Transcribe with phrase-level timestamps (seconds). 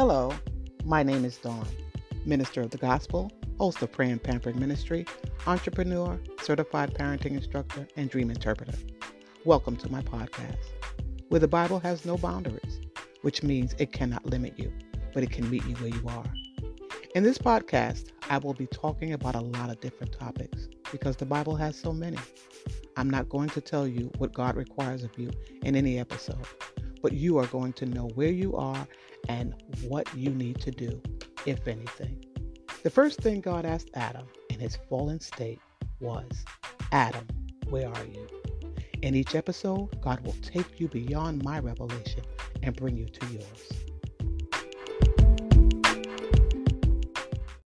[0.00, 0.32] Hello,
[0.86, 1.66] my name is Dawn,
[2.24, 5.04] minister of the gospel, host of Prayer and Pampering Ministry,
[5.46, 8.72] entrepreneur, certified parenting instructor, and dream interpreter.
[9.44, 10.56] Welcome to my podcast,
[11.28, 12.80] where the Bible has no boundaries,
[13.20, 14.72] which means it cannot limit you,
[15.12, 16.32] but it can meet you where you are.
[17.14, 21.26] In this podcast, I will be talking about a lot of different topics because the
[21.26, 22.16] Bible has so many.
[22.96, 25.30] I'm not going to tell you what God requires of you
[25.62, 26.46] in any episode,
[27.02, 28.86] but you are going to know where you are
[29.28, 31.00] and what you need to do,
[31.46, 32.24] if anything.
[32.82, 35.60] The first thing God asked Adam in his fallen state
[36.00, 36.44] was,
[36.92, 37.26] Adam,
[37.68, 38.26] where are you?
[39.02, 42.22] In each episode, God will take you beyond my revelation
[42.62, 43.89] and bring you to yours.